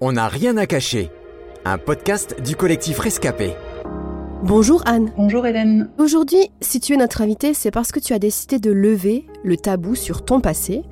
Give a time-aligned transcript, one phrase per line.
[0.00, 1.08] On n'a rien à cacher.
[1.64, 3.52] Un podcast du collectif Rescapé.
[4.42, 5.12] Bonjour Anne.
[5.16, 5.88] Bonjour Hélène.
[5.98, 9.56] Aujourd'hui, si tu es notre invitée, c'est parce que tu as décidé de lever le
[9.56, 10.82] tabou sur ton passé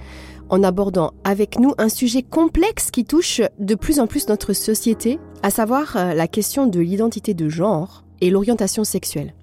[0.50, 5.18] en abordant avec nous un sujet complexe qui touche de plus en plus notre société,
[5.42, 9.34] à savoir euh, la question de l'identité de genre et l'orientation sexuelle.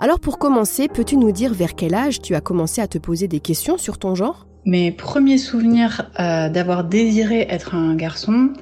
[0.00, 3.28] Alors pour commencer, peux-tu nous dire vers quel âge tu as commencé à te poser
[3.28, 4.48] des questions sur ton genre?
[4.64, 8.52] Mes premiers souvenirs euh, d'avoir désiré être un garçon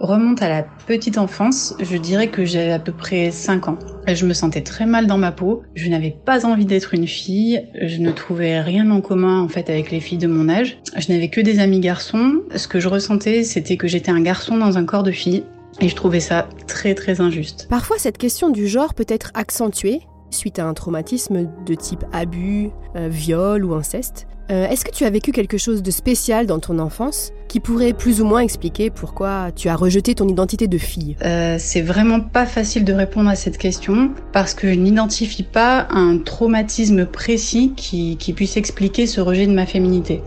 [0.00, 1.74] remontent à la petite enfance.
[1.80, 3.78] Je dirais que j'avais à peu près 5 ans.
[4.06, 5.62] Je me sentais très mal dans ma peau.
[5.74, 7.66] Je n'avais pas envie d'être une fille.
[7.80, 10.78] Je ne trouvais rien en commun en fait avec les filles de mon âge.
[10.96, 12.42] Je n'avais que des amis garçons.
[12.54, 15.44] Ce que je ressentais, c'était que j'étais un garçon dans un corps de fille.
[15.80, 17.66] Et je trouvais ça très très injuste.
[17.68, 20.00] Parfois, cette question du genre peut être accentuée
[20.30, 24.26] suite à un traumatisme de type abus, euh, viol ou inceste.
[24.50, 27.92] Euh, Est-ce que tu as vécu quelque chose de spécial dans ton enfance qui pourrait
[27.92, 31.16] plus ou moins expliquer pourquoi tu as rejeté ton identité de fille?
[31.24, 35.88] Euh, c'est vraiment pas facile de répondre à cette question parce que je n'identifie pas
[35.90, 40.22] un traumatisme précis qui, puisse expliquer ce rejet de ma féminité.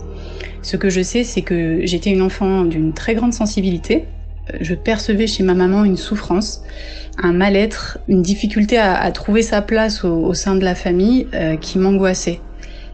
[0.64, 4.06] Ce que je sais, c'est que j'étais une enfant d'une très grande sensibilité.
[4.60, 6.64] Je percevais chez ma maman une souffrance,
[7.22, 11.78] un mal-être, une difficulté à, trouver sa place au, sein de la famille euh, qui
[11.78, 12.40] m'angoissait.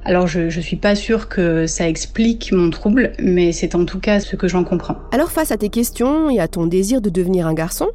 [0.05, 3.99] Alors je, je suis pas sûre que ça explique mon trouble, mais c'est en tout
[3.99, 4.97] cas ce que j'en comprends.
[5.11, 7.87] Alors face à tes questions et à ton désir de devenir un garçon,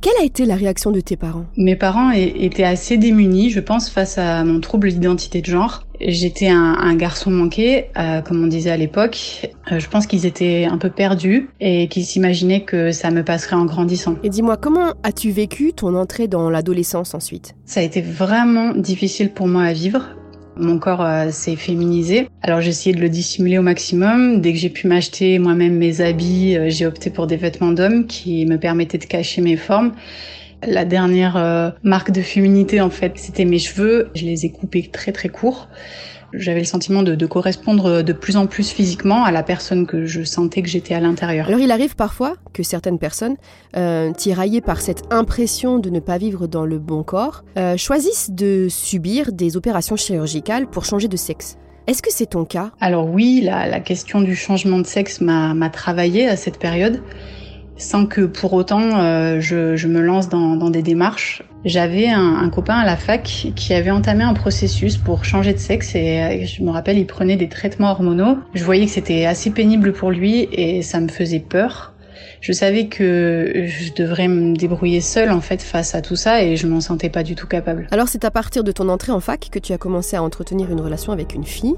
[0.00, 1.46] quelle a été la réaction de tes parents?
[1.56, 5.82] Mes parents étaient assez démunis, je pense, face à mon trouble d'identité de genre.
[6.00, 9.50] J'étais un, un garçon manqué, euh, comme on disait à l'époque.
[9.72, 13.56] Euh, je pense qu'ils étaient un peu perdus et qu'ils s'imaginaient que ça me passerait
[13.56, 14.14] en grandissant.
[14.22, 17.56] Et dis-moi, comment as-tu vécu ton entrée dans l'adolescence ensuite?
[17.64, 20.10] Ça a été vraiment difficile pour moi à vivre.
[20.58, 22.28] Mon corps euh, s'est féminisé.
[22.42, 24.40] Alors j'ai essayé de le dissimuler au maximum.
[24.40, 28.06] Dès que j'ai pu m'acheter moi-même mes habits, euh, j'ai opté pour des vêtements d'homme
[28.06, 29.92] qui me permettaient de cacher mes formes.
[30.66, 34.10] La dernière euh, marque de féminité en fait, c'était mes cheveux.
[34.16, 35.68] Je les ai coupés très très courts.
[36.34, 40.04] J'avais le sentiment de, de correspondre de plus en plus physiquement à la personne que
[40.04, 41.46] je sentais que j'étais à l'intérieur.
[41.48, 43.36] Alors il arrive parfois que certaines personnes,
[43.76, 48.30] euh, tiraillées par cette impression de ne pas vivre dans le bon corps, euh, choisissent
[48.30, 51.56] de subir des opérations chirurgicales pour changer de sexe.
[51.86, 52.72] Est-ce que c'est ton cas?
[52.80, 57.02] Alors oui, la, la question du changement de sexe m'a m'a travaillé à cette période,
[57.78, 61.42] sans que pour autant euh, je, je me lance dans, dans des démarches.
[61.64, 63.22] J'avais un, un copain à la fac
[63.54, 67.06] qui avait entamé un processus pour changer de sexe et euh, je me rappelle, il
[67.06, 68.38] prenait des traitements hormonaux.
[68.54, 71.94] Je voyais que c'était assez pénible pour lui et ça me faisait peur.
[72.40, 76.56] Je savais que je devrais me débrouiller seule en fait face à tout ça et
[76.56, 77.88] je m'en sentais pas du tout capable.
[77.90, 80.70] Alors c'est à partir de ton entrée en fac que tu as commencé à entretenir
[80.70, 81.74] une relation avec une fille.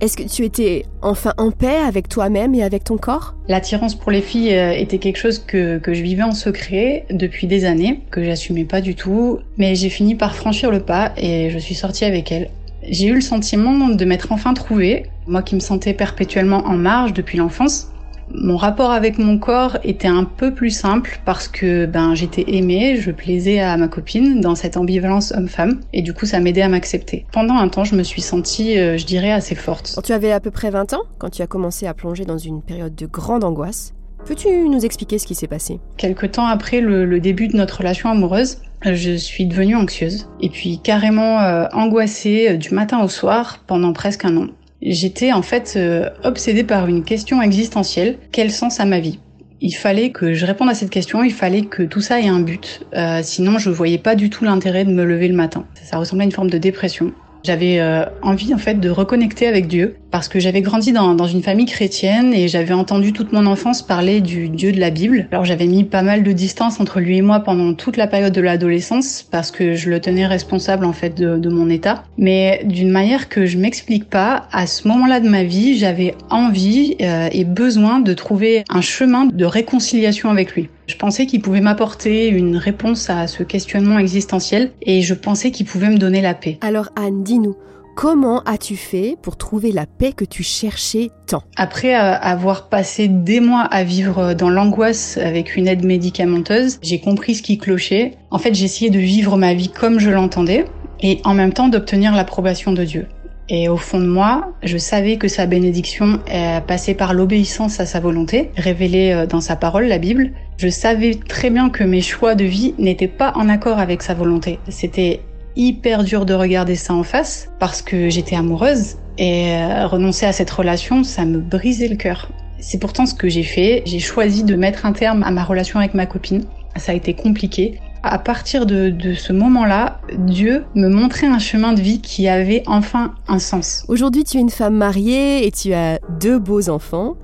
[0.00, 3.34] Est-ce que tu étais enfin en paix avec toi-même et avec ton corps?
[3.48, 7.46] L'attirance pour les filles euh, était quelque chose que, que je vivais en secret depuis
[7.46, 11.50] des années, que j'assumais pas du tout, mais j'ai fini par franchir le pas et
[11.50, 12.50] je suis sortie avec elle.
[12.88, 17.14] J'ai eu le sentiment de m'être enfin trouvée, moi qui me sentais perpétuellement en marge
[17.14, 17.88] depuis l'enfance.
[18.30, 22.96] Mon rapport avec mon corps était un peu plus simple parce que ben j'étais aimée,
[22.96, 26.68] je plaisais à ma copine dans cette ambivalence homme-femme et du coup ça m'aidait à
[26.68, 27.26] m'accepter.
[27.32, 29.92] Pendant un temps, je me suis sentie, euh, je dirais, assez forte.
[29.94, 32.38] Quand tu avais à peu près 20 ans, quand tu as commencé à plonger dans
[32.38, 33.94] une période de grande angoisse,
[34.26, 35.80] peux-tu nous expliquer ce qui s'est passé?
[35.96, 38.58] Quelque temps après le, le début de notre relation amoureuse,
[38.92, 43.92] je suis devenue anxieuse et puis carrément euh, angoissée euh, du matin au soir pendant
[43.92, 44.46] presque un an.
[44.84, 48.18] J'étais en fait euh, obsédée par une question existentielle.
[48.32, 49.18] Quel sens à ma vie?
[49.62, 52.40] Il fallait que je réponde à cette question, il fallait que tout ça ait un
[52.40, 52.84] but.
[52.94, 55.64] Euh, sinon, je voyais pas du tout l'intérêt de me lever le matin.
[55.74, 57.12] Ça, ça ressemblait à une forme de dépression.
[57.44, 61.26] J'avais euh, envie en fait de reconnecter avec Dieu parce que j'avais grandi dans, dans
[61.26, 65.26] une famille chrétienne et j'avais entendu toute mon enfance parler du Dieu de la Bible.
[65.32, 68.32] Alors j'avais mis pas mal de distance entre lui et moi pendant toute la période
[68.32, 72.04] de l'adolescence parce que je le tenais responsable en fait de, de mon état.
[72.16, 76.94] Mais d'une manière que je m'explique pas, à ce moment-là de ma vie, j'avais envie
[77.00, 80.68] euh, et besoin de trouver un chemin de réconciliation avec lui.
[80.86, 85.66] Je pensais qu'il pouvait m'apporter une réponse à ce questionnement existentiel et je pensais qu'il
[85.66, 86.58] pouvait me donner la paix.
[86.60, 87.56] Alors Anne, dis-nous,
[87.94, 91.42] comment as-tu fait pour trouver la paix que tu cherchais tant?
[91.56, 97.00] Après euh, avoir passé des mois à vivre dans l'angoisse avec une aide médicamenteuse, j'ai
[97.00, 98.16] compris ce qui clochait.
[98.30, 100.64] En fait, essayé de vivre ma vie comme je l'entendais
[101.00, 103.06] et en même temps d'obtenir l'approbation de Dieu.
[103.48, 107.84] Et au fond de moi, je savais que sa bénédiction euh, passait par l'obéissance à
[107.84, 110.30] sa volonté, révélée euh, dans sa parole, la Bible.
[110.56, 114.14] Je savais très bien que mes choix de vie n'étaient pas en accord avec sa
[114.14, 114.58] volonté.
[114.68, 115.20] C'était
[115.56, 120.32] hyper dur de regarder ça en face parce que j'étais amoureuse et euh, renoncer à
[120.32, 122.30] cette relation, ça me brisait le cœur.
[122.58, 123.82] C'est pourtant ce que j'ai fait.
[123.86, 126.44] J'ai choisi de mettre un terme à ma relation avec ma copine.
[126.76, 127.78] Ça a été compliqué.
[128.02, 132.62] À partir de, de ce moment-là, Dieu me montrait un chemin de vie qui avait
[132.66, 133.84] enfin un sens.
[133.88, 137.16] Aujourd'hui, tu es une femme mariée et tu as deux beaux enfants.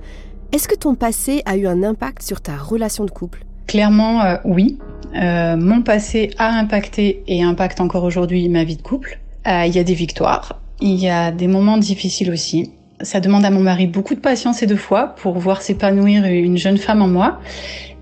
[0.51, 3.45] Est-ce que ton passé a eu un impact sur ta relation de couple?
[3.71, 4.79] Clairement, euh, oui.
[5.15, 9.17] Euh, mon passé a impacté et impacte encore aujourd'hui ma vie de couple.
[9.47, 12.71] Euh, il y a des victoires, il y a des moments difficiles aussi.
[12.99, 16.57] Ça demande à mon mari beaucoup de patience et de foi pour voir s'épanouir une
[16.57, 17.39] jeune femme en moi.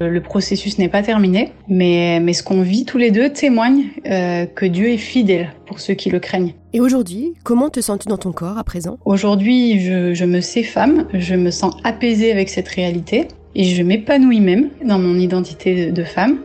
[0.01, 3.89] Euh, le processus n'est pas terminé, mais, mais ce qu'on vit tous les deux témoigne
[4.07, 6.55] euh, que Dieu est fidèle pour ceux qui le craignent.
[6.73, 8.97] Et aujourd'hui, comment te sens-tu dans ton corps à présent?
[9.05, 13.83] Aujourd'hui, je, je me sais femme, je me sens apaisée avec cette réalité et je
[13.83, 16.39] m'épanouis même dans mon identité de femme.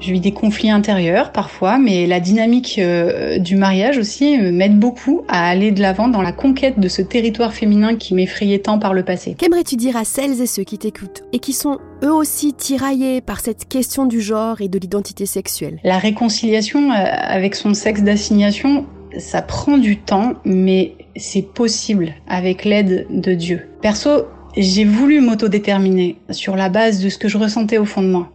[0.00, 5.24] Je vis des conflits intérieurs parfois, mais la dynamique euh, du mariage aussi m'aide beaucoup
[5.28, 8.94] à aller de l'avant dans la conquête de ce territoire féminin qui m'effrayait tant par
[8.94, 9.34] le passé.
[9.36, 13.40] Qu'aimerais-tu dire à celles et ceux qui t'écoutent et qui sont eux aussi tiraillés par
[13.40, 15.78] cette question du genre et de l'identité sexuelle?
[15.84, 18.86] La réconciliation euh, avec son sexe d'assignation,
[19.18, 23.68] ça prend du temps, mais c'est possible avec l'aide de Dieu.
[23.82, 24.24] Perso,
[24.56, 28.32] j'ai voulu m'autodéterminer sur la base de ce que je ressentais au fond de moi.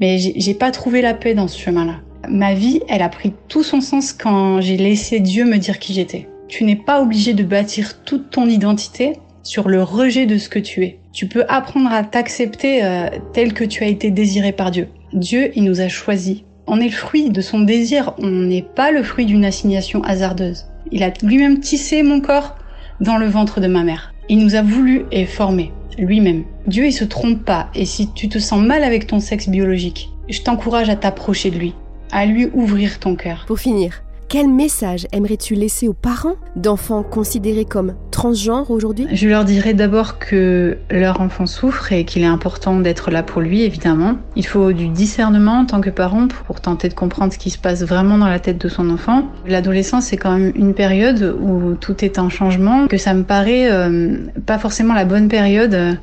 [0.00, 1.96] Mais j'ai pas trouvé la paix dans ce chemin-là.
[2.28, 5.92] Ma vie, elle a pris tout son sens quand j'ai laissé Dieu me dire qui
[5.92, 6.28] j'étais.
[6.48, 10.58] Tu n'es pas obligé de bâtir toute ton identité sur le rejet de ce que
[10.58, 10.98] tu es.
[11.12, 14.88] Tu peux apprendre à t'accepter euh, tel que tu as été désiré par Dieu.
[15.12, 16.42] Dieu, il nous a choisis.
[16.66, 20.66] On est le fruit de son désir, on n'est pas le fruit d'une assignation hasardeuse.
[20.92, 22.56] Il a lui-même tissé mon corps
[23.00, 24.12] dans le ventre de ma mère.
[24.30, 26.44] Il nous a voulu et formé lui-même.
[26.66, 27.70] Dieu, il se trompe pas.
[27.74, 31.58] Et si tu te sens mal avec ton sexe biologique, je t'encourage à t'approcher de
[31.58, 31.74] lui,
[32.12, 33.44] à lui ouvrir ton cœur.
[33.46, 39.06] Pour finir, quel message aimerais-tu laisser aux parents d'enfants considérés comme transgenres aujourd'hui?
[39.10, 43.40] Je leur dirais d'abord que leur enfant souffre et qu'il est important d'être là pour
[43.40, 44.16] lui, évidemment.
[44.36, 47.56] Il faut du discernement en tant que parent pour tenter de comprendre ce qui se
[47.56, 49.24] passe vraiment dans la tête de son enfant.
[49.46, 53.70] L'adolescence, c'est quand même une période où tout est en changement, que ça me paraît
[53.70, 55.94] euh, pas forcément la bonne période euh,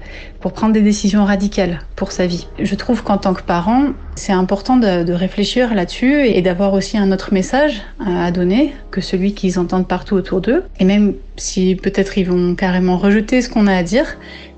[0.45, 2.45] pour prendre des décisions radicales pour sa vie.
[2.59, 7.11] Je trouve qu'en tant que parent, c'est important de, réfléchir là-dessus et d'avoir aussi un
[7.11, 10.61] autre message à donner que celui qu'ils entendent partout autour d'eux.
[10.79, 14.05] Et même si peut-être ils vont carrément rejeter ce qu'on a à dire,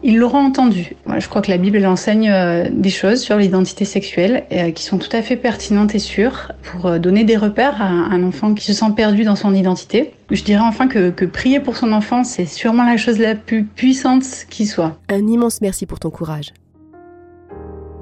[0.03, 0.93] ils l'auront entendu.
[1.05, 4.83] Moi, je crois que la Bible enseigne euh, des choses sur l'identité sexuelle euh, qui
[4.83, 8.53] sont tout à fait pertinentes et sûres pour euh, donner des repères à un enfant
[8.53, 10.11] qui se sent perdu dans son identité.
[10.29, 13.63] Je dirais enfin que, que prier pour son enfant, c'est sûrement la chose la plus
[13.63, 14.99] puissante qui soit.
[15.09, 16.53] Un immense merci pour ton courage.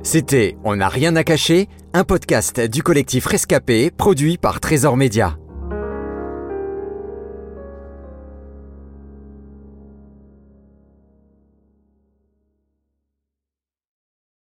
[0.02, 5.38] C'était On n'a rien à cacher, un podcast du collectif Rescapé produit par Trésor Média.